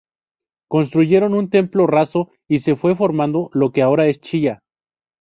[0.67, 4.63] Construyeron un templo raso y se fue formando lo que ahora es Chilla.